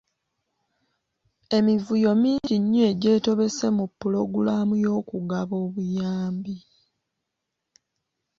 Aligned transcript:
Emivuyo 1.57 2.11
mingi 2.23 2.55
nnyo 2.61 2.81
egyetobese 2.91 3.65
mu 3.77 3.85
pulogulaamu 3.99 4.73
y’okugaba 4.83 5.55
obuyambi. 5.65 6.55